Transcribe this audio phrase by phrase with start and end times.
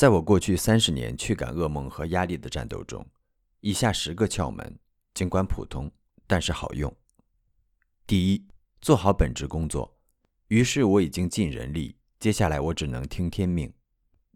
[0.00, 3.06] 在我过去三十年驱赶噩梦和压力的战斗中，
[3.60, 4.78] 以下十个窍门，
[5.12, 5.92] 尽管普通，
[6.26, 6.90] 但是好用。
[8.06, 8.48] 第一，
[8.80, 10.00] 做好本职工作。
[10.48, 13.70] 于是我已经尽人力，接下来我只能听天命。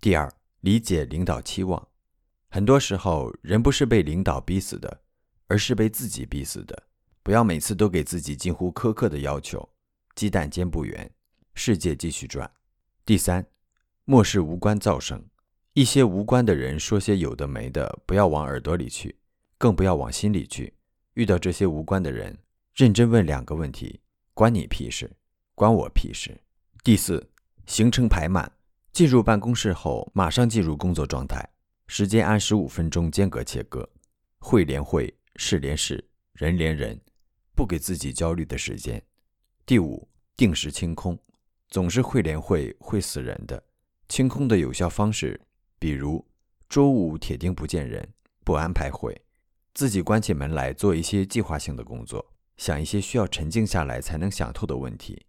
[0.00, 1.88] 第二，理解领导期望。
[2.48, 5.02] 很多时候，人不是被领导逼死的，
[5.46, 6.84] 而是被自己逼死的。
[7.22, 9.68] 不要每次都给自己近乎苛刻的要求，
[10.14, 11.12] 鸡蛋煎不圆，
[11.52, 12.50] 世界继续转。
[13.04, 13.46] 第三，
[14.06, 15.22] 漠视无关噪声。
[15.74, 19.14] 一些无关的人说些有的没的，不要往耳朵里去，
[19.56, 20.74] 更不要往心里去。
[21.14, 22.36] 遇到这些无关的人，
[22.74, 24.00] 认真问两个问题：
[24.34, 25.08] 关你屁事？
[25.54, 26.36] 关我屁事。
[26.82, 27.24] 第四，
[27.66, 28.50] 行程排满，
[28.92, 31.48] 进入办公室后马上进入工作状态，
[31.86, 33.88] 时间按十五分钟间隔切割，
[34.40, 37.00] 会连会，事连事，人连人，
[37.54, 39.00] 不给自己焦虑的时间。
[39.64, 41.16] 第五，定时清空，
[41.68, 43.62] 总是会连会会死人的。
[44.08, 45.40] 清空的有效方式，
[45.80, 46.22] 比如
[46.68, 48.06] 周五铁定不见人，
[48.44, 49.18] 不安排会，
[49.72, 55.24] 自己关起门来做一些计划性的工作，想一些需要沉静下来才能想透的问题。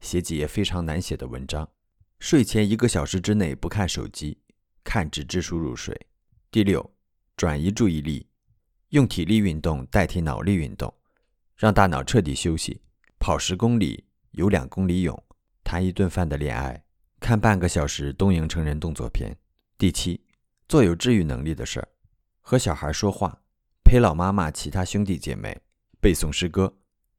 [0.00, 1.66] 写几页非常难写的文章，
[2.20, 4.38] 睡前一个小时之内不看手机，
[4.84, 5.98] 看纸质书入睡。
[6.50, 6.92] 第六，
[7.34, 8.28] 转移注意力，
[8.90, 10.92] 用体力运动代替脑力运动，
[11.56, 12.82] 让大脑彻底休息。
[13.18, 15.24] 跑十公里，游两公里泳，
[15.64, 16.84] 谈一顿饭的恋爱，
[17.18, 19.34] 看半个小时东瀛成人动作片。
[19.80, 20.20] 第七，
[20.66, 21.88] 做有治愈能力的事儿，
[22.40, 23.42] 和小孩说话，
[23.84, 25.56] 陪老妈妈、其他兄弟姐妹，
[26.00, 26.76] 背诵诗歌，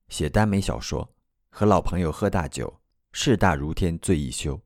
[0.10, 1.16] 写耽美小说。
[1.50, 2.82] 和老朋友喝大酒，
[3.14, 4.62] 事大如天，醉一休。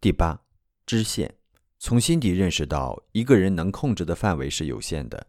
[0.00, 0.42] 第八，
[0.84, 1.32] 知县，
[1.78, 5.24] 从心底认识到一个人能控制的范围是有限的，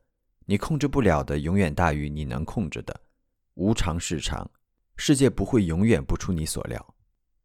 [0.47, 3.01] 你控制不了的永远大于你能控制的。
[3.53, 4.49] 无常是常，
[4.95, 6.95] 世界不会永远不出你所料。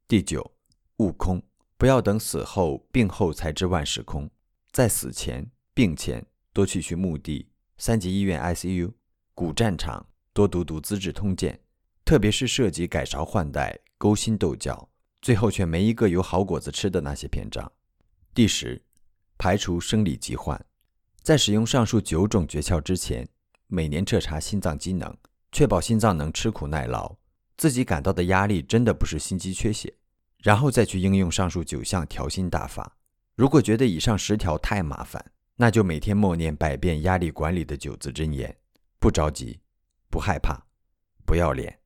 [0.09, 0.51] 第九，
[0.97, 1.43] 悟空，
[1.77, 4.31] 不要等死后、病后才知万事空，
[4.75, 7.47] 在死前、病前多去去墓地、
[7.79, 8.91] 三级医院 ICU、
[9.33, 11.55] 古战场，多读读《资治通鉴》。
[12.05, 14.89] 特别是涉及改朝换代、勾心斗角，
[15.23, 17.71] 最后却没一个有好果子吃的那些篇章。
[18.35, 18.83] 第十，
[19.39, 20.61] 排除生理疾患，
[21.23, 23.29] 在使用上述九种诀窍之前，
[23.69, 25.17] 每年彻查心脏机能，
[25.53, 27.15] 确保心脏能吃苦耐劳，
[27.57, 29.95] 自己感到的压力真的不是心肌缺血，
[30.39, 32.97] 然后再去应用上述九项调心大法。
[33.37, 35.25] 如果觉得以上十条太麻烦，
[35.57, 38.57] 那就每天默念百遍压力管理的九字真言。
[39.01, 39.61] 不着急，
[40.09, 40.57] 不害怕，
[41.27, 41.84] 不要脸。